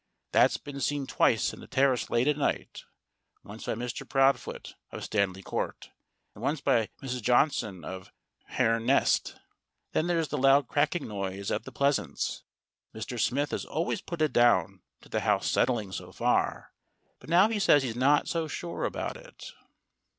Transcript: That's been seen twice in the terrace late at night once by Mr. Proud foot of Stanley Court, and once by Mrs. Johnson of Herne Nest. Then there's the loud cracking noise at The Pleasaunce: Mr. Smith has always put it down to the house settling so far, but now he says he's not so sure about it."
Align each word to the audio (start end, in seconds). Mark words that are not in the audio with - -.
That's 0.31 0.57
been 0.57 0.81
seen 0.81 1.05
twice 1.05 1.53
in 1.53 1.59
the 1.59 1.67
terrace 1.67 2.09
late 2.09 2.27
at 2.27 2.35
night 2.35 2.85
once 3.43 3.67
by 3.67 3.75
Mr. 3.75 4.09
Proud 4.09 4.39
foot 4.39 4.73
of 4.91 5.03
Stanley 5.03 5.43
Court, 5.43 5.91
and 6.33 6.41
once 6.43 6.59
by 6.59 6.89
Mrs. 7.03 7.21
Johnson 7.21 7.85
of 7.85 8.11
Herne 8.47 8.87
Nest. 8.87 9.39
Then 9.91 10.07
there's 10.07 10.29
the 10.29 10.39
loud 10.39 10.67
cracking 10.67 11.07
noise 11.07 11.51
at 11.51 11.65
The 11.65 11.71
Pleasaunce: 11.71 12.41
Mr. 12.95 13.19
Smith 13.19 13.51
has 13.51 13.63
always 13.63 14.01
put 14.01 14.23
it 14.23 14.33
down 14.33 14.81
to 15.01 15.09
the 15.09 15.19
house 15.19 15.47
settling 15.47 15.91
so 15.91 16.11
far, 16.11 16.73
but 17.19 17.29
now 17.29 17.47
he 17.47 17.59
says 17.59 17.83
he's 17.83 17.95
not 17.95 18.27
so 18.27 18.47
sure 18.47 18.85
about 18.85 19.17
it." 19.17 19.51